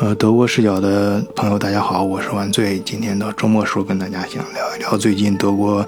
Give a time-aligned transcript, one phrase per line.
[0.00, 2.78] 呃，德国视角的朋友，大家好，我是万岁。
[2.78, 5.86] 今天到周末时候跟大家想聊一聊最近德国，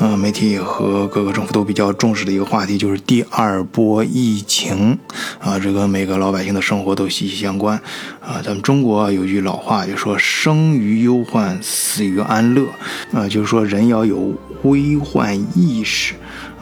[0.00, 4.98] 呃，媒体和各个政府都比较重视的一个话题，就是第二波疫情
[5.38, 7.80] 啊，这跟每个老百姓的生活都息息相关
[8.20, 8.42] 啊。
[8.44, 12.66] 咱们中国有句老话，就说生于忧患，死于安乐
[13.12, 14.34] 啊，就是说人要有
[14.64, 16.14] 危患意识。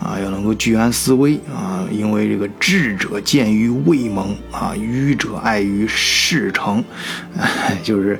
[0.02, 6.82] 啊，要能够居安思危啊，因为这个智者见于未萌啊，愚者爱于事成，
[7.82, 8.18] 就是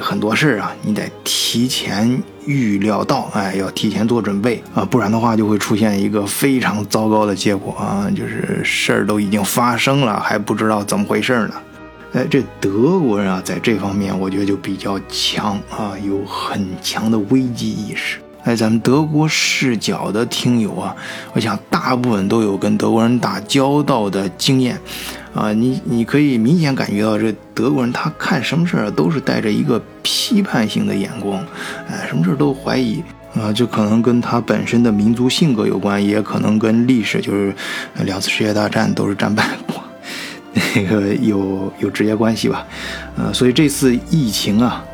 [0.00, 11.54] 很多事儿啊，你得提前预料到，哎，要提前做准备啊，不然的话就会出现一个非常糟糕的结果啊，就是事儿都已经发生了，还不知道怎么回事呢。
[12.12, 18.18] 哎，这德国人啊，在这方面我觉得就比较强啊，有很强的危机意识。
[18.46, 20.94] 哎，咱们德国视角的听友啊，
[21.32, 24.78] 我想大部分都有跟德国人打交道的经验，
[25.34, 31.44] 啊，你你可以明显感觉到这德国人他看什么事儿都是带着一个批判性的眼光，
[31.90, 33.02] 哎，什么事儿都怀疑，
[33.34, 37.52] 啊，就可能跟他本身的民族性格有关，也可能跟历史，就是
[38.04, 39.82] 两次世界大战都是战败国，
[40.54, 42.64] 那个有有直接关系吧，
[43.16, 44.84] 呃，所以这次疫情啊。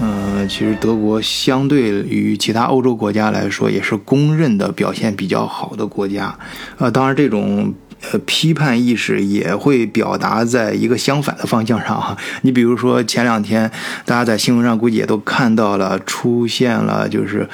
[0.00, 6.38] 嗯，其实德国相对于其他欧洲国家来说，也是公认的表现比较好的国家。
[6.78, 7.74] 呃，当然这种
[8.12, 12.16] 呃批判意识也会表达在一个相反的方向上哈。
[12.42, 13.70] 你比如说前两天，
[14.04, 17.48] 大家在新闻上估计也都看到了，出现了就是。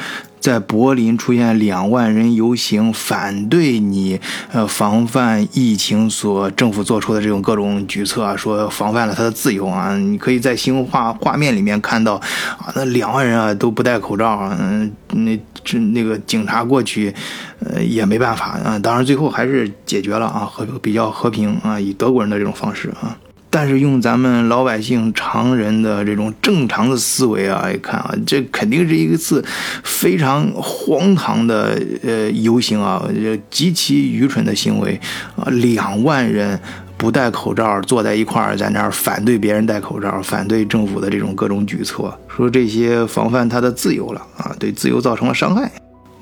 [0.44, 4.20] 在柏林出现两万人游行，反对你
[4.52, 9.96] 呃防范疫情所政府做出的这种各种举措啊，说防范了他的自由啊。
[9.96, 12.16] 你可以在新闻画画面里面看到
[12.58, 15.34] 啊，那两万人啊都不戴口罩，嗯，那
[15.64, 17.14] 这那个警察过去，
[17.60, 18.78] 呃也没办法啊。
[18.78, 23.16] 当然最后还是解决了啊，和比较和平啊，以德国人的这种方式啊。
[23.54, 29.44] 但是用咱们老百姓常人的这种正常的思维啊，一看啊，这肯定是一次
[29.84, 33.00] 非常荒唐的呃游行啊，
[33.48, 35.00] 极其愚蠢的行为
[35.36, 35.46] 啊！
[35.50, 36.58] 两万人
[36.96, 45.70] 不戴口罩坐在一块儿，在那儿反对别人戴口罩，反对政府的这种各种举措，说这些防范他的自由了啊，对自由造成了伤害。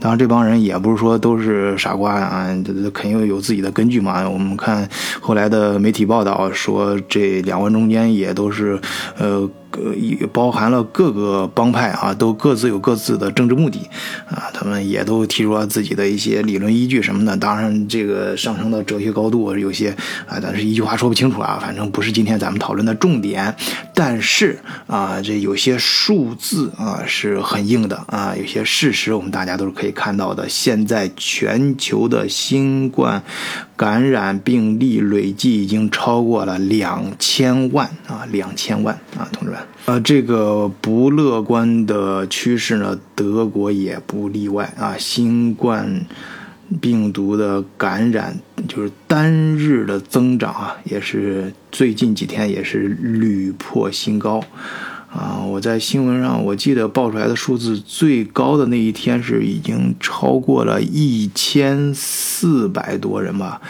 [0.02, 2.46] 当然，这帮人也不是说都是傻瓜啊，
[2.92, 4.28] 肯定有自己的根据嘛。
[4.28, 4.88] 我们看
[5.20, 8.80] 后来的媒体报道说，这两万中间也都是，
[9.16, 9.48] 呃。
[9.72, 13.78] 呃，也包含了各个帮派啊，都各自有各自的政治目的，
[14.28, 17.36] 啊，他们也都提出了自己的一些理论依据什么的。
[17.36, 19.90] 当然，这个上升到哲学高度，有些
[20.26, 21.58] 啊，但是一句话说不清楚啊。
[21.60, 23.54] 反正不是今天咱们讨论的重点。
[23.94, 30.48] 但是啊，这有些数字啊是很硬的啊，有些事实我们大家都是可以看到的。
[30.48, 33.22] 现在全球的新冠
[33.76, 39.61] 感染病例累计已经超过了两千万啊，两千万啊，同志们。
[39.86, 44.96] 呃，这个不乐观的趋势呢，德国也不例外啊。
[44.96, 46.06] 新冠
[46.80, 54.42] 病毒的感染，就是单日的增长啊，也是最近几天也是屡破新高
[55.12, 55.40] 啊。
[55.44, 63.60] 我在新闻上我记得报出来的数字，最高的那一天是已经超过了一千四百多人吧。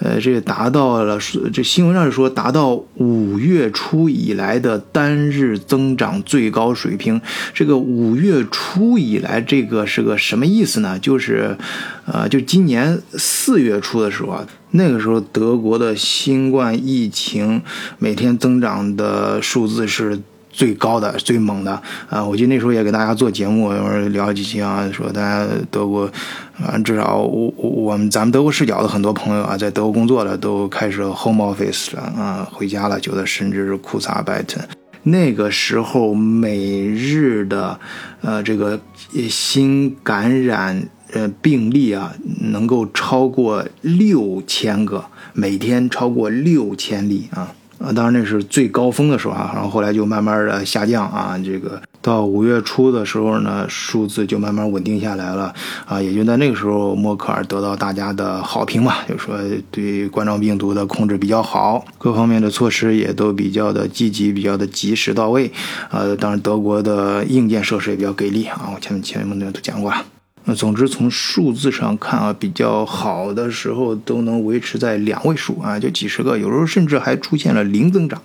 [0.00, 1.18] 呃，这个达到了，
[1.52, 7.20] 这新闻上是说达到五月初以来的单日增长最高水平。
[7.52, 10.98] 这个五月初以来，这个是个什么意思呢？
[10.98, 11.56] 就是，
[12.06, 17.60] 呃，就今年四月初的时候啊，那个时候德国的新冠疫情
[17.98, 20.20] 每天增长的数字是。
[20.58, 21.80] 最高的、最猛的
[22.10, 22.24] 啊！
[22.24, 23.72] 我记得那时候也给大家做节目，
[24.08, 26.10] 聊几期啊，说大家德国，
[26.60, 34.60] 啊，至少我我们咱们德国视角的很多朋友啊，在德国工作的都开始 home office 了啊，回家了，有的甚至是库萨拜特。
[35.04, 37.78] 那个时候每日的
[38.20, 38.80] 呃这个
[39.30, 42.12] 新感染呃病例啊，
[42.50, 45.04] 能够超过六千个，
[45.34, 47.54] 每天超过六千例啊。
[47.78, 55.54] 啊，当然那是最高峰的时候啊，然后后来就慢慢的下降啊，这个到五月初的时候呢，数字就慢慢稳定下来了
[55.86, 59.36] 啊，也就在那个时候，默克尔得到大家的好评嘛，就说
[59.70, 65.50] 对冠状病毒的控制比较好，各方面的措施也都比较的积极，比较的及时到位，
[65.90, 70.04] 呃，当然德国的硬件设施也比较给力啊，我前面前面都讲过了。
[70.54, 78.20] 总之，从数字上看啊，比较好的时候都能维持在两位数啊，就几十个，有时候甚至还出现了零增长。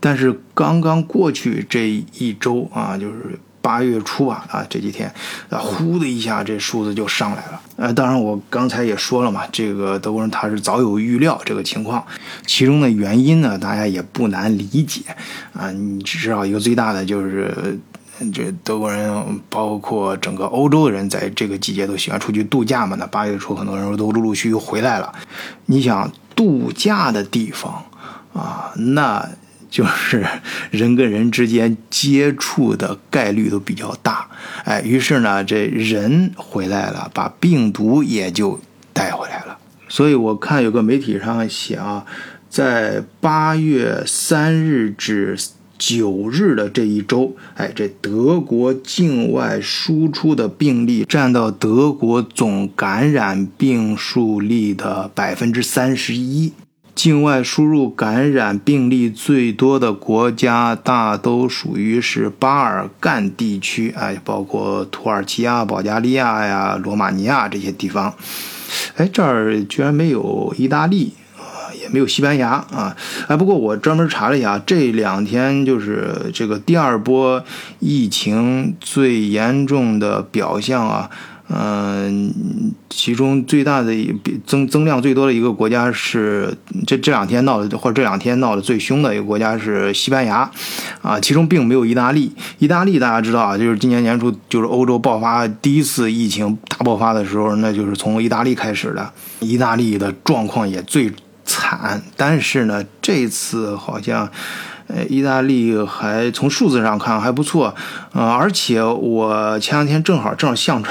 [0.00, 5.12] 但是刚刚过去这一周啊，就是八月初吧，啊，这几天，
[5.48, 7.60] 啊，呼的一下，这数字就上来了。
[7.76, 12.04] 呃，当然我刚才也说了嘛，这个德国人他是早有预料这个情况，
[12.46, 15.00] 其中的原因呢，大家也不难理解，
[15.52, 17.78] 啊，你至少一个最大的就是。
[18.32, 22.96] 这德国人，包括整个欧洲的人，在这个季节都喜欢出去度假嘛。
[22.98, 25.12] 那八月初，很多人都陆陆续续回来了。
[25.66, 27.84] 你想度假的地方
[28.32, 29.28] 啊，那
[29.68, 30.24] 就是
[30.70, 34.28] 人跟人之间接触的概率都比较大。
[34.64, 38.60] 哎，于是呢，这人回来了，把病毒也就
[38.92, 39.58] 带回来了。
[39.88, 42.06] 所以我看有个媒体上写啊，
[42.48, 45.36] 在八月三日至。
[45.78, 56.52] 九日的这一周，哎，这德国境外输出的病例占到德国总感染病数例的百分之三十一。
[56.94, 68.14] 境外输入感染病例最多的国家，大都属于是巴尔干地区，哎，包括土耳其啊、保加利亚呀、罗马尼亚这些地方。
[68.94, 71.14] 哎，这儿居然没有意大利。
[71.84, 72.96] 也没有西班牙啊，
[73.28, 77.44] 哎，不过我专门查了一下，这两天就是这个第二波
[77.78, 81.10] 疫情最严重的表象啊，
[81.50, 82.32] 嗯，
[82.88, 83.92] 其中最大的
[84.46, 90.50] 增增量最多的一个国家是这这两天闹的，或者这两天闹得最凶的一个国家是西班牙，
[91.02, 92.32] 啊，其中并没有意大利。
[92.58, 101.12] 意大利大家知道啊，就是今年年初就是欧洲爆发第一次疫情大爆发的时候，那就是从意大利开始的，意大利的状况也最。
[101.44, 104.28] 惨，但是呢，这次好像，
[104.86, 107.74] 呃，意大利还从数字上看还不错，
[108.12, 110.82] 呃，而且我前两天正好正好上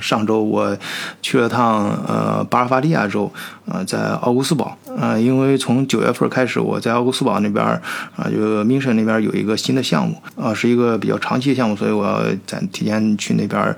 [0.00, 0.76] 上周我
[1.22, 3.32] 去了趟呃巴尔法利亚州，
[3.66, 7.64] 呃，在奥古斯堡，呃，因为从九月份开始我在奥古斯堡那边
[8.16, 13.76] 啊，就明神那边有一个新的项目，啊，是一个比较长期的项目，所以我要在提前去那边，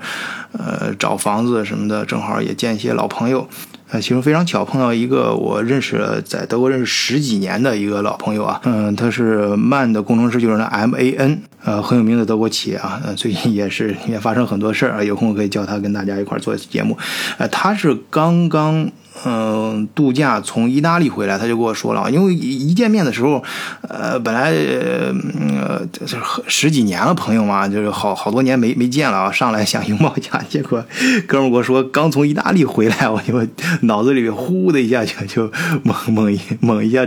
[0.51, 3.47] 呃，找房子什么的，正好也见一些老朋友。
[3.91, 16.97] 呃，其中非常巧碰到一个我认识了在德国认识十几年的一个老朋友啊，嗯，他是曼的工程师，就是那 M A N，呃，很有名的德国企业啊，呃，最近也是也发生很多事儿啊，有空可以叫他跟大家一块儿做节目，
[17.37, 18.91] 呃，他是刚刚。
[19.25, 23.43] 嗯，度假从意大利回来，他就跟我说了，因为一见面的时候，
[23.87, 26.15] 呃，本来呃就是
[26.47, 30.83] 十几年了朋友嘛，就是好好多年没没见了啊，上来想拥抱一下，结果
[31.27, 33.45] 哥们跟我说刚从意大利回来，我就
[33.81, 35.51] 脑子里面呼的一下就就
[35.83, 37.05] 猛猛一猛一下，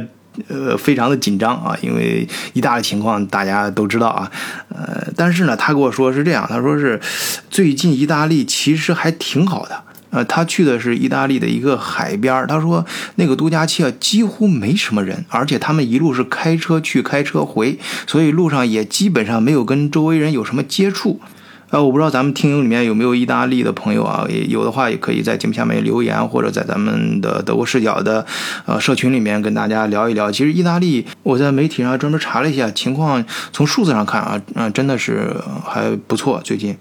[0.48, 4.30] 呃，非常的紧张啊，因为意大利情况大家都知道啊，
[4.68, 7.00] 呃，但是呢，他跟我说是这样，他说是
[7.48, 9.84] 最近意大利其实还挺好的。
[10.12, 12.84] 呃，他去的是意大利的一个海边他说
[13.16, 21.18] 那个度假区啊几乎没什么人，而且他们一路是开车去开车回，所以路上也基本上没有跟周围人有什么接触。
[21.70, 28.26] 呃，我不知道咱们听友里面有没有意大利的朋友啊，也有的话也可以在节目下面留言，或者在咱们的德国视角的
[28.66, 30.30] 呃社群里面跟大家聊一聊。
[30.30, 33.24] 其实意大利，我在媒体上专门查了一下情况，
[33.54, 36.76] 从数字上看啊，嗯，真的是还不错，最近。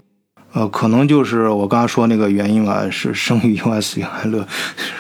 [0.54, 4.46] 呃，可能就是我刚刚说那个原因吧，是生于忧患，死于安乐。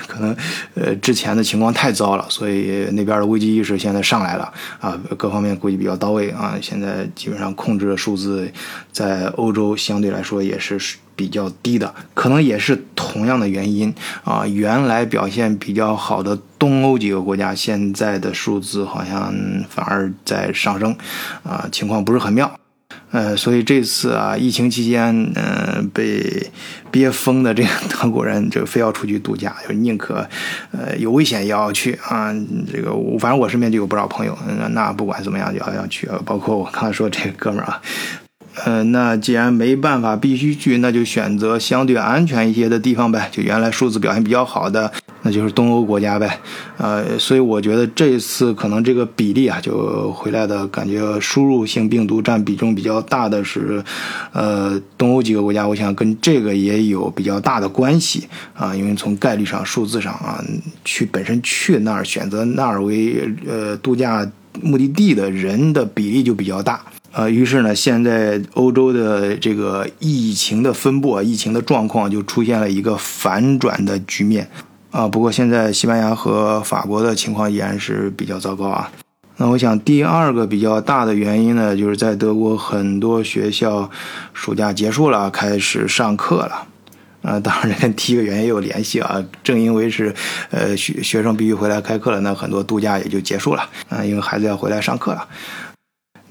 [0.08, 0.36] 可能
[0.76, 6.56] 呃之前的情况太糟了，所以那边的危机意识现在上来了啊，各方面估计比较到位啊。
[6.62, 8.52] 现在基本上控制的数字，
[8.92, 10.80] 在欧洲相对来说也是
[11.16, 13.94] 比较低的，可能也是同样的原因
[14.24, 14.46] 啊。
[14.46, 19.34] 原来表现比较好的东欧几个国家，现在的数字好像
[19.70, 20.96] 反而在上升
[21.44, 22.61] 啊，情况不是很妙。
[23.12, 26.50] 呃，所以这次啊，疫情期间，嗯，被
[26.90, 30.26] 憋疯的这个德国人，就非要出去度假，就宁可，
[30.72, 32.34] 呃，有危险也要去啊。
[32.72, 34.38] 这个，反正我身边就有不少朋友，
[34.72, 36.10] 那不管怎么样，就要要去。
[36.26, 37.82] 包括我刚才说这个哥们儿啊，
[38.64, 43.28] 呃，那既然没办法必须去，那就选择相对安全一些的地方呗。
[43.30, 44.92] 就原来数字表现比较好的。
[45.24, 46.40] 那就是东欧国家呗，
[46.78, 53.84] 呃，所以我觉得这一次可能这个比例啊，就回来的感觉，输入性病毒占比重比较大的是，
[54.32, 60.44] 呃，东欧几个国家，我想跟这个也有比较大的关系啊，因为从概率上、数字上啊，
[60.84, 64.28] 去本身去那儿选择那儿为呃度假
[64.62, 74.50] 目的地的人的比例就比较大，呃，于是呢，现在欧洲的这个疫情的分布啊、疫情的状况就出现了一个反转的局面。
[74.92, 78.92] 啊，不过现在西班牙和法国的情况依然是比较糟糕啊。
[79.38, 83.90] 那我想第二个比较大的原因呢，就是在德国很多学校
[84.34, 86.68] 暑假结束了，开始上课了。
[87.22, 89.24] 啊，当然跟第一个原因也有联系啊。
[89.44, 90.14] 正因为是，
[90.50, 93.70] 呃，学学生必须回来开课了，那很多度假也就结束了。
[93.90, 95.28] 啊，因为孩子要回来上课了。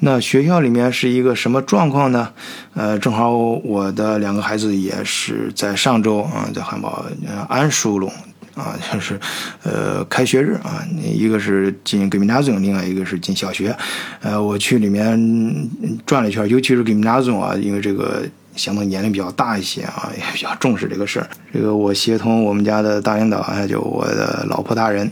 [0.00, 2.30] 那学校里面是一个什么状况呢？
[2.74, 7.04] 呃，正好我的两个孩子也是在上周啊，在汉堡
[7.48, 8.12] 安舒隆
[8.54, 9.18] 啊，就是
[9.62, 13.76] 呃开学日啊，一个是进 gymnasium，另外一个是进小学。
[14.20, 15.68] 呃，我去里面
[16.04, 18.24] 转了一圈，尤其是 gymnasium 啊，因为这个。
[18.60, 21.26] 相对年龄比较大一些啊，也比较重视这个事儿。
[21.50, 25.10] 这个我协同我们家的大领导，还有我的老婆大人，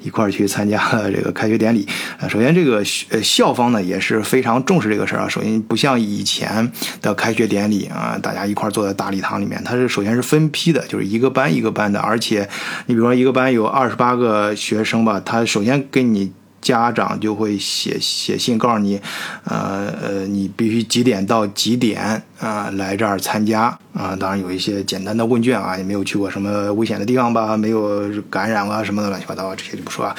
[0.00, 1.86] 一块儿去参加了这个开学典礼。
[2.20, 2.76] 啊，首先这个
[3.10, 5.28] 呃校方呢也是非常重视这个事儿啊。
[5.28, 12.48] 首先不像以前的开学典礼啊，大家一块儿坐在大礼堂里面，它是首先是分批的，就是一个班一个班的，而且
[12.86, 16.32] 你比如说一个班有二十八个学生吧，他首先跟你。
[16.62, 18.98] 家长就会写写信告诉你，
[19.44, 24.16] 呃呃，你必须几点到几点啊来这儿参加啊。
[24.16, 30.16] 当然有一些简单的问卷啊，也没有去过什么危险的地方吧，没有感染啊什么的乱七八糟这些就不说啊。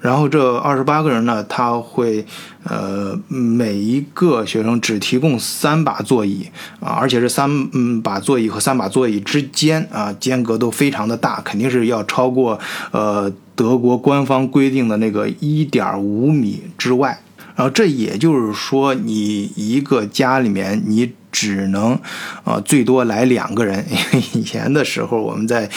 [0.00, 2.24] 然后这二十八个人呢，他会
[2.64, 6.48] 呃每一个学生只提供三把座椅
[6.80, 12.58] 啊，而且是三嗯把座椅和三把座椅之间啊间隔都非常的大，肯定是要超过
[12.92, 13.32] 呃。
[13.58, 17.18] 德国官方规定的那个一点五米之外，
[17.56, 21.98] 然后这也就是说，你一个家里面你只能，
[22.44, 23.84] 啊，最多来两个人。
[23.90, 25.68] 因 为以前的时候，我们在，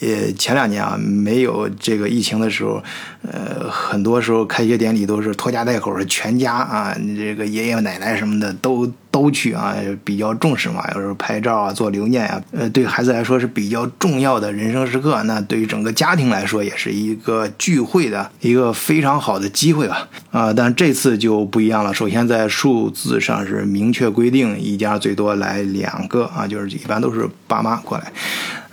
[0.00, 2.82] 呃，前两年啊，没有这个疫情的时候，
[3.22, 8.92] 呃，很多时候开学典礼都是拖家带口的，全家啊，这个爷爷奶奶什么的都。
[9.18, 15.20] 都去啊，比较重视嘛，有时候拍照啊，做留念呀，呃，对孩子来说是比较重要的人生时刻。
[15.24, 20.08] 那对于整个家庭来说，也是一个聚会的一个非常好的机会吧。
[20.30, 21.92] 啊，但这次就不一样了。
[21.92, 28.12] 首先在数字上是明确规定，一家最多来两个啊，就是一般都是爸妈过来。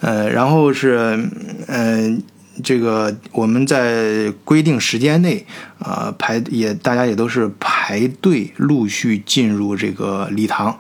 [0.02, 1.28] 呃，然后是，
[1.68, 2.22] 嗯。
[2.64, 5.46] 这个我们在规定时间内，
[5.78, 10.76] 啊排也大家也都是排排队陆续进入这个礼堂，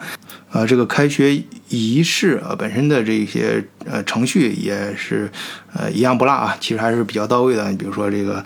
[0.55, 5.29] 啊这个开学仪式啊本身的这些呃程序也是。
[5.77, 7.69] 呃，一样不落啊，其实还是比较到位的。
[7.69, 8.41] 你比如说这个，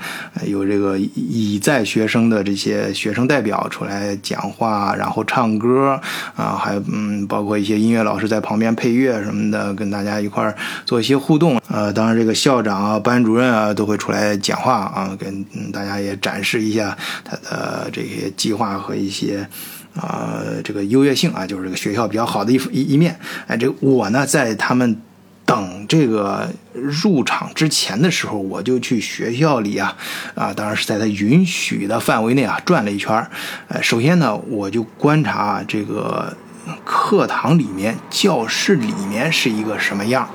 [0.48, 6.02] 有这个已在学生的这些学生代表出来讲话，然后唱歌
[6.36, 10.56] 啊，还嗯，包括一些音乐老师在旁边配乐什么的，跟大家一块儿
[10.88, 11.62] 做一些互动。
[11.68, 19.48] 呃，当然这个校长啊、班主任啊都会出来讲话啊，跟大家也展示一下他的这些计划和一些
[19.96, 23.20] 啊这个优越性啊，就是这个学校比较好的一一一面。
[23.48, 25.02] 哎，这我呢在他们。
[25.46, 29.98] 等这个入场之前的时候，我就去学校里啊，
[30.36, 33.32] 啊，当然是在他允许的范围内啊转了一圈儿。
[33.68, 36.38] 呃，首先呢，我就观察这个
[36.86, 40.30] 课堂里面、教室里面是一个什么样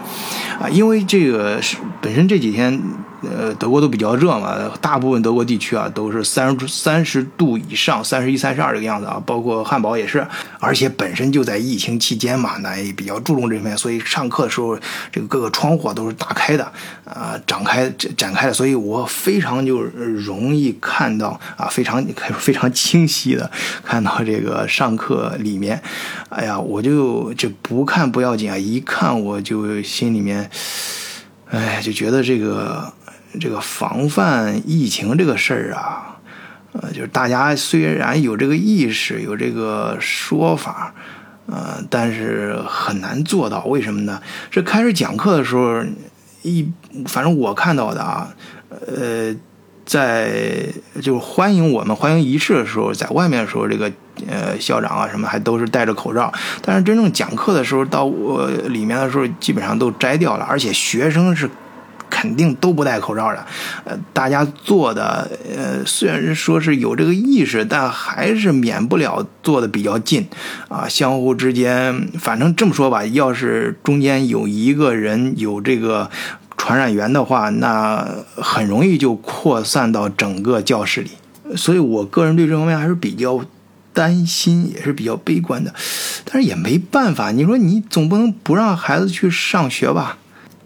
[0.60, 2.82] 啊，因为这个是本身这几天。
[3.24, 10.26] 呃，德国都比较热嘛，大部分德国地区啊都是三十三十度以上，三十一、三十二这个样子啊，包括汉堡也是。
[10.60, 14.78] 而且本身就在疫情期间嘛，那也比较注重这方面，所以上课的时候，
[15.12, 16.64] 这个各个窗户都是打开的，
[17.04, 22.02] 啊，展开展开的，所以我非常就容易看到啊，非常
[22.38, 23.50] 非常清晰的
[23.84, 25.82] 看到这个上课里面，
[26.30, 30.48] 哎呀，我就这不看不要紧啊，一看我就心里面，
[31.50, 32.92] 哎，就觉得这个。
[33.40, 36.16] 这个防范疫情这个事儿啊，
[36.72, 40.94] 呃，就是大家虽然有这个意识，有这个说法，
[41.46, 43.64] 呃，但是很难做到。
[43.64, 44.20] 为什么呢？
[44.50, 45.82] 这开始讲课的时候，
[46.42, 46.70] 一
[47.06, 48.32] 反正我看到的啊，
[48.70, 49.34] 呃，
[49.84, 50.66] 在
[51.02, 53.90] 就是欢迎我们欢迎仪式的时候，在外面的时候，这个
[54.28, 61.50] 呃校长啊什么还都是戴着口罩，但是真正讲课的时候，到我里面的时候，基本上都摘掉了，而且学生是。
[62.24, 63.46] 肯定都不戴口罩的，
[63.84, 70.26] 呃，大家做的，呃，虽然说是有这个意识，但还是免不了坐的比较近，
[70.68, 76.10] 啊，相互之间，反正这么说吧，要是中间有一个人有这个
[76.56, 81.10] 传染源的话，那很容易就扩散到整个教室里，
[81.54, 83.44] 所以我个人对这方面还是比较
[83.92, 85.74] 担心，也是比较悲观的，
[86.24, 90.16] 但是也没办法，你说你总不能不让孩子去上学吧？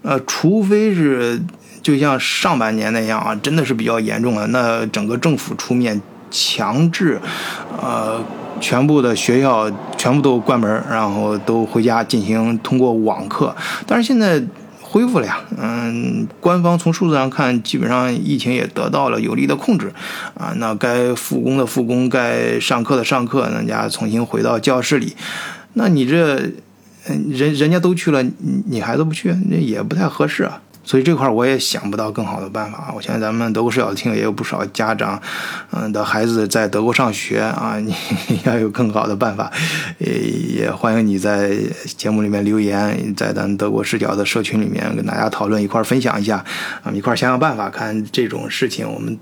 [0.01, 1.41] 呃，除非是
[1.81, 6.01] 就像上半年那样啊，真的是比较严重了，那整个政府出面
[6.31, 7.19] 强制，
[7.81, 8.23] 呃，
[8.61, 13.53] 全部的学校全部都关门，然后都回家进行通过网课。
[13.85, 14.41] 但是现在
[14.81, 19.91] 恢复了呀，嗯，官方从数字上看，基本上疫情也得到了有力的控制，
[20.37, 25.15] 啊，那该复工的复工，该上课的上课，人家重新回到教室里，
[25.73, 26.51] 那你这。
[27.31, 30.61] 人人家都去了，你你孩子不去，那也不太合适啊。
[30.81, 32.91] 所以这块我也想不到更好的办法。
[32.95, 35.21] 我相信咱们德国视角的听友也有不少家长，
[35.71, 37.93] 嗯的孩子在德国上学啊，你
[38.45, 39.51] 要有更好的办法，
[39.99, 41.55] 也也欢迎你在
[41.95, 46.43] 节目里面留言，在咱德国视角的社群里面跟大家讨论，一块分享一下，
[46.81, 49.19] 啊，一块想想办法，看这种事情我们，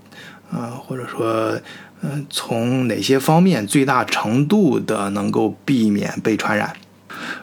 [0.50, 1.60] 啊，或者说，
[2.01, 6.72] 嗯，从哪些方面最大程度的能够避免被传染，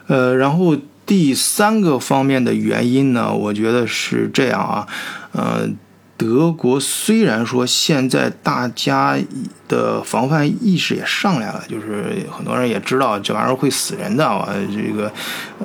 [0.07, 0.75] 呃，然后。
[1.07, 4.87] 第三个方面的原因呢，我觉得是这样啊，
[5.33, 5.69] 呃，
[6.17, 9.15] 德国虽然说现在大家
[9.67, 15.13] 的防范意识也上来了，就是很多人也知道这玩意儿会死人的啊，这个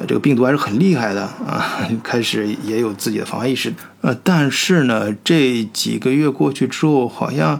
[0.06, 7.58] 这个病毒还是很厉害的啊， 开始也有自己的防范意识，呃，但是呢，这几个月过去之后，好像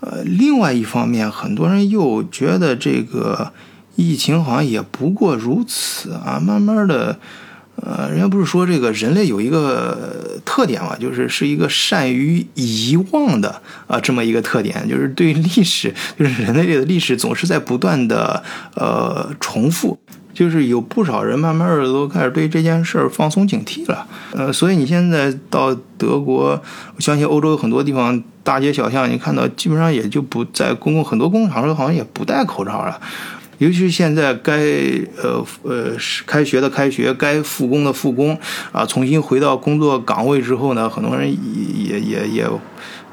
[0.00, 3.52] 呃，另外一方面，很多人又觉得这个。
[4.00, 7.18] 疫情好像也不过如此啊，慢慢的，
[7.76, 18.42] 呃，人家不是说这个人类有一个特点嘛，就是是一个善于遗忘的啊，这么一个特点，就是对历史，就是人类的历史总是在不断的
[18.74, 19.98] 呃重复，
[20.32, 26.60] 就是有不少人慢慢的都开始对这件事儿放松警惕了，呃，所以你现在到德国，
[26.96, 32.98] 我相信欧洲有很多地方大街小巷，你看到基本上也就不在公共很多公共场所好像也不戴口罩了。
[33.60, 34.54] 尤其是现在该
[35.22, 38.38] 呃呃是开学的开学，该复工的复工
[38.72, 42.46] 啊，重新回到工作岗位之后呢，很多人也也也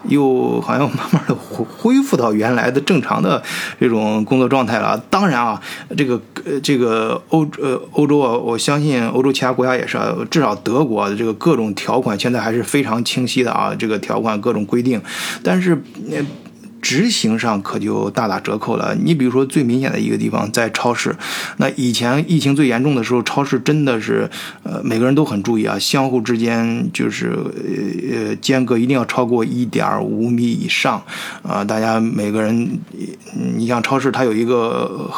[0.07, 3.43] 又好像慢慢的恢恢复到原来的正常的
[3.77, 4.97] 这种工作状态了。
[5.09, 5.61] 当然啊，
[5.97, 15.01] 这个呃这个欧呃欧洲啊，我相信欧洲其他国家也是啊，至少德国的这个各种条款现在还是非常清晰的啊，这个条款各种规定，
[15.43, 15.77] 但是
[16.09, 16.25] 呃。
[16.87, 18.95] 执行上可就大打折扣了。
[18.95, 21.13] 你比如说最明显的一个地方，在超市，
[21.57, 24.29] 那以前疫情最严重的时候，超市真的是，
[24.63, 31.03] 呃，每个人都很注意啊，相互之间就是呃呃间隔一定要超过一点五米以上，
[31.43, 32.79] 啊，大家每个人，
[33.57, 35.11] 你像超市它有一个。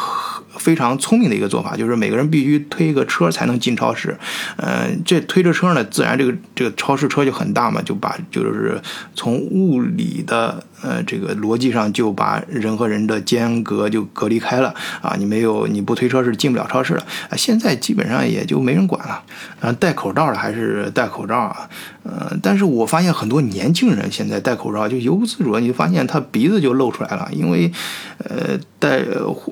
[0.58, 4.14] 非常聪明的一个做法，就是每个人必须推一个车才能进超市。
[4.56, 8.78] 嗯，这推着车呢，自然这个这个超市车就很大嘛，就把就是
[9.14, 15.14] 从物理的呃这个逻辑上就把人和人的间隔就隔离开了啊。
[15.18, 17.36] 你没有你不推车是进不了超市的啊。
[17.36, 19.22] 现在基本上也就没人管了
[19.60, 19.72] 啊。
[19.72, 21.68] 戴口罩的还是戴口罩啊。
[22.02, 27.70] 呃，但是我发现很多年轻人现在戴口罩就由不自主，你就发现他鼻子就露出来了，因为
[28.18, 29.02] 呃戴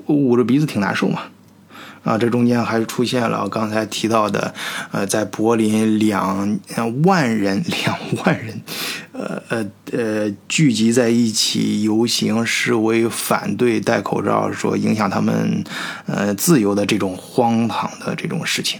[0.07, 1.21] 捂着鼻子挺难受嘛。
[2.03, 4.53] 啊，这中间还是出现了刚才提到的，
[4.91, 6.59] 呃，在柏林两
[7.03, 8.61] 万人 两万人，
[9.11, 15.63] 呃呃呃聚集在一起游行示威，反对戴口罩，说影响他们
[16.05, 18.79] 呃自由的这种荒唐的这种事情。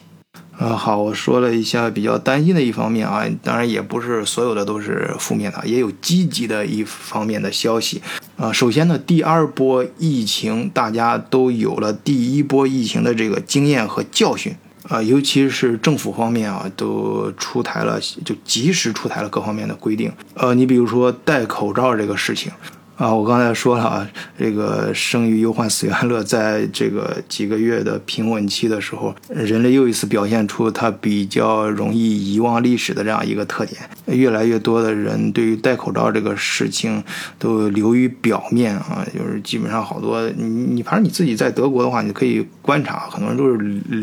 [0.60, 8.02] 呃，好，我说了一下比较担心的一方面啊，当然也不是所有的都是负面的，也有积极的一方面的消息。
[8.36, 14.54] 啊，首先呢，第二波疫情大家都有了第一波疫情的这个经验和教训
[14.90, 20.12] 啊，尤其是政府方面啊，都出台了，就及时出台了各方面的规定。
[20.34, 22.52] 呃，你比如说戴口罩这个事情。
[23.00, 24.06] 啊，我刚才说了啊，
[24.38, 33.82] 这个生于忧患，死于安乐，在这个几个月的平稳期的时候，人类又一次表现出它比较容易遗忘历史的这样一个特点。
[34.08, 37.02] 越来越多的人对于戴口罩这个事情
[37.38, 43.58] 都流于表面啊，就是基本上好多你你反正你自己在德国的话，你可以观察，很多人都是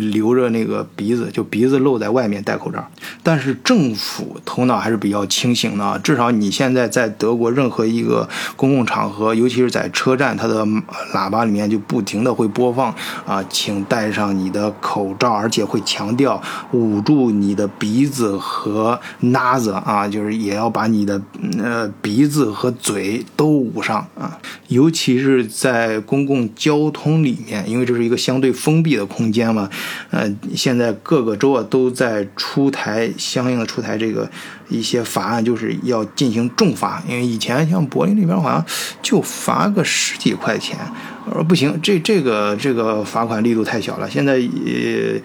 [0.09, 2.83] 留着那个鼻子，就鼻子露在外面戴口罩。
[3.23, 10.65] 但是政府头脑还是比较清醒的，至少你现在在德国任何一个公共场合，尤其是在车站，它的
[11.13, 12.95] 喇叭里面就不停的会播放
[13.27, 16.41] 啊，请戴上你的口罩，而且会强调
[16.73, 21.21] 捂住你的鼻子和 nose 啊，就是也要把你的
[21.59, 29.69] 呃鼻子和嘴都捂上啊，尤其是在公共交通里面，因为这是一个相对封闭的空间嘛，
[30.11, 34.31] 呃，现在各个州啊都在出台相应的出台这个。
[34.69, 38.67] 一些法案就是要进行重罚，因为以前像柏林那边好像
[39.03, 40.79] 就罚个十几块钱，
[41.27, 44.09] 我说不行，这这个这个罚款力度太小了。
[44.11, 45.21] 现在呃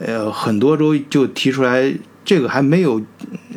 [0.00, 1.92] 呃很多州就提出来，
[2.24, 3.00] 这个还没有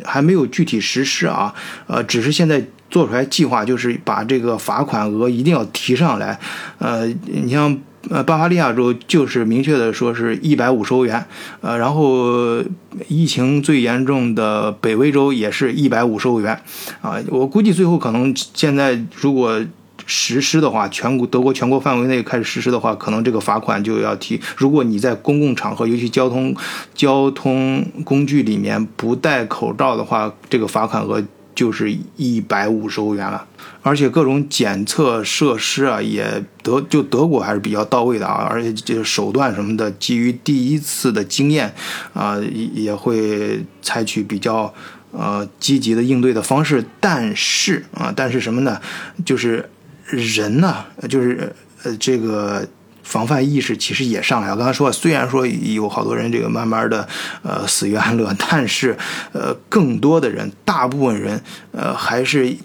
[0.04, 1.54] 还没有具体实施啊，
[1.86, 6.38] 呃，只是现在做出来计划，就是把这个罚款额一定要提上来。
[6.78, 7.78] 呃，你像。
[8.10, 11.24] 呃，巴伐利亚州就是明确的说是一百五十欧元，
[11.60, 12.60] 呃，然后
[13.06, 16.60] 疫情最严重的北威州也是一百五十欧元，
[17.00, 19.64] 啊，我估计最后可能现在如果
[20.06, 24.40] 实施的话，全国德国全国范围内开始实施的话，可能这个罚款就要提。
[24.56, 26.52] 如果你在公共场合，尤其交通
[26.92, 31.22] 交通工具里面不戴口罩的话，这个罚款额
[31.54, 33.46] 就是一百五十欧元了。
[33.82, 41.72] 而且各种检测设施啊，也德就德国还是比较到位的啊，而且这个手段什么的，基于第一次的经验
[42.12, 42.36] 啊，
[42.74, 44.72] 也会采取比较
[45.12, 46.84] 呃积极的应对的方式。
[47.00, 48.78] 但是啊，但是什么呢？
[49.24, 49.70] 就是
[50.06, 52.68] 人呢，就是呃这个
[53.10, 54.56] 防范意识其实也上来了。
[54.56, 57.06] 刚才说，虽然说有好多人这个慢慢的
[57.42, 58.96] 呃死于安乐，但是
[59.32, 61.42] 呃更多的人，大部分人
[61.72, 62.56] 呃还是。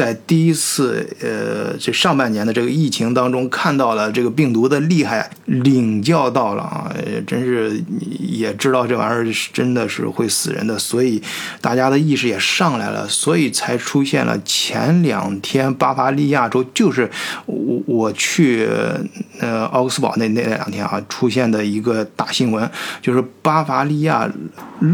[0.00, 6.90] 在第一次呃这上半年的这个疫情当中，看到了这个病毒的厉害，领教到了啊，
[7.26, 7.84] 真是
[8.18, 11.22] 也知道这玩意儿是真的是会死人的，所以
[11.60, 17.10] 大家的意识也上来了，所以才出现了前两天巴伐利亚州就是
[17.44, 18.66] 我我去
[19.38, 22.66] 呃奥克斯堡那那两天啊出现的一个大新闻，
[23.02, 24.26] 就是巴伐利亚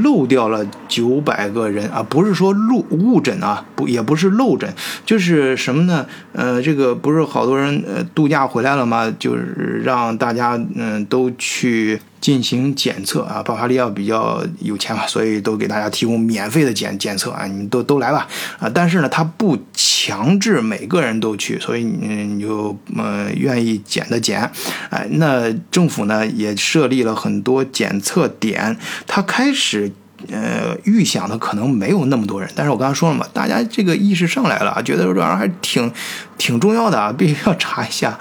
[0.02, 4.68] 漏掉了九百个人啊，不是说漏误诊啊，不也不是漏诊。
[5.04, 6.06] 就是什么呢？
[6.32, 9.12] 呃，这个不是好多人呃度假回来了吗？
[9.18, 13.42] 就是让大家嗯都去进行检测啊。
[13.42, 18.26] 巴伐利亚比较有钱嘛，所以都给大家提供免费的检检测啊，你们都都来吧
[18.58, 18.70] 啊。
[18.72, 24.50] 但是呢，他不强制每个人都去，所以你就呃愿意检的检。
[24.90, 29.92] 哎，那政府呢也设立了很多检测点，他开始。
[30.30, 35.92] 呃，预想的可能没有那么多人，但是我刚才说了嘛，大家这个意识上来了，觉得这玩意儿还挺
[36.38, 38.18] 挺重要的啊，必须要查一下。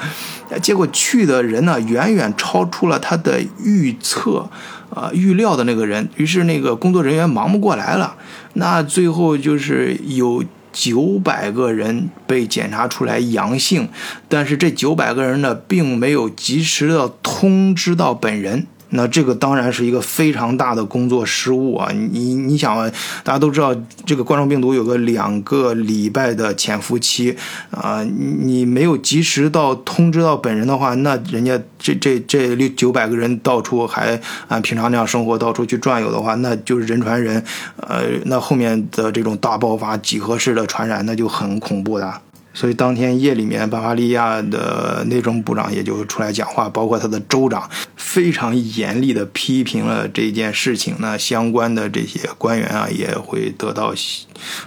[0.61, 4.49] 结果去的人呢，远远超出了他的预测，
[4.93, 8.15] 啊，预料的那个人，于是那个工作人员忙不过来了。
[8.53, 13.87] 那最后就是有九百个人被检查出来阳性，
[14.27, 18.67] 但是这九百个人呢，并没有及时的通知到本人。
[18.95, 21.91] 那这个当然是一个非常大的工作失误啊！
[21.91, 22.75] 你你想，
[23.23, 27.35] 大家都知道这个冠状病毒有个两个礼拜的潜伏期
[27.71, 37.43] 啊，你没有及时到通知到本人的话，那人家这这这六九百个人到处还按平常那样生活，到处去转悠的话，那就是人传人，
[37.77, 42.21] 呃，那后面的这种大爆发、几何式的传染，那就很恐怖的。
[42.55, 50.95] 所以当天夜里面，巴伐利亚的内政部长也就出来讲话，包括他的州长，非常严厉的批评了这件事情。
[50.99, 53.93] 那相关的这些官员啊，也会得到，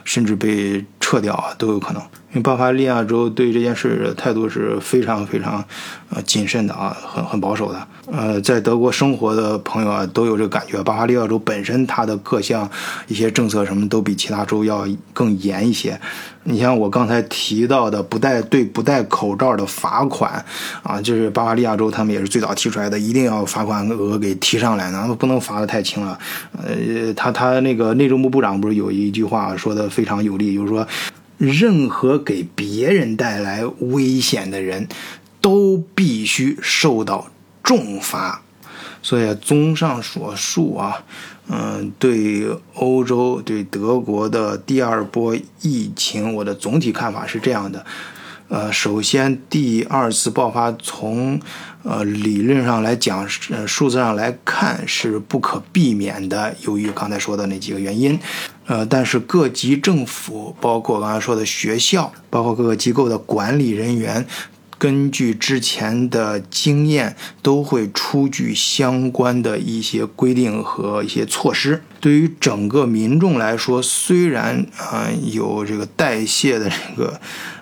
[0.05, 2.03] 甚至被撤掉啊，都有可能。
[2.33, 5.65] 因为巴伐利亚州对这件事态度是非常非常，
[6.11, 7.89] 呃，谨慎的啊，很很保守的。
[8.13, 10.83] 呃，在德国生活的朋友啊，都有这个感觉。
[10.83, 12.71] 巴伐利亚州本身它的各项
[13.07, 15.99] 一些政策什么都比其他州要更严一些。
[16.45, 20.45] 你像我刚才提到的不戴对不戴口罩的罚款
[20.83, 26.19] 啊，就是巴伐利亚州他们也是最早提出来的，一定要罚款额给提上来呢，不能罚的太轻了。
[26.63, 30.87] 呃，他他那个内政部部长不是有一句话说的非常有力，就是说。
[31.39, 34.87] 任何给别人带来危险的人，
[35.41, 37.31] 都必须受到
[37.63, 38.43] 重罚。
[39.01, 41.05] 所以，综上所述啊，
[41.49, 47.87] 嗯，对欧洲、对德国的第二波疫情，我的总体看法是这样的。
[48.49, 51.39] 呃，首先，第二次爆发从
[51.83, 58.19] 呃理论上来讲，呃数字上来看是不可避免的，由于刚才说的那几个原因。
[58.67, 64.27] 呃，但是各级政府，包括刚才说的学校，包括各个机构的管理人员，
[64.79, 71.83] 根据之前的经验，都会出具相关的一些规定和一些措施。
[72.01, 77.21] 对于整个民众来说，虽然啊有这个代谢的这个。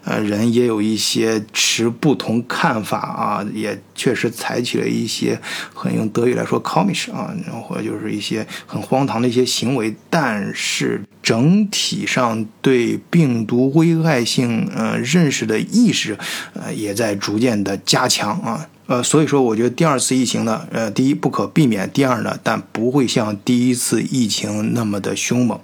[0.08, 5.36] 呃，人也有一些持不同看法啊，也确实采取了一些
[5.74, 9.92] 很用德语来说 “comisch” 啊，或者就是一些很荒唐的一些行为。
[10.08, 16.16] 但是整体上对病毒危害性呃认识的意识，
[16.54, 18.68] 呃也在逐渐的加强啊。
[18.86, 25.58] 呃，所以说我觉得第二次疫情呢，呃，第一不可避免，第二呢，但不会像第一次疫情那么的凶猛，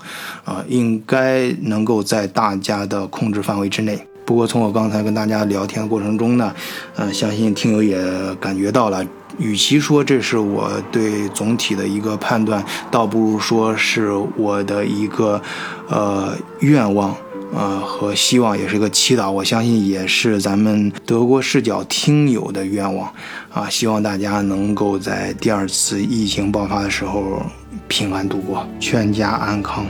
[0.45, 4.07] 啊，应该能够在大家的控制范围之内。
[4.25, 6.55] 不过，从我刚才跟大家聊天过程中呢，
[6.97, 7.97] 呃，相信听友也
[8.41, 9.05] 感觉到了，
[9.39, 15.41] 与其说这是我对总体的一个判断，倒不如说是我的一个
[15.89, 17.15] 呃愿望，
[17.55, 19.31] 呃和希望，也是个祈祷。
[19.31, 23.13] 我相信也是咱们德国视角听友的愿望
[23.53, 27.43] 啊，希望大家能够在第二次疫情爆发的时候
[27.89, 29.87] 平安度过，全家安康。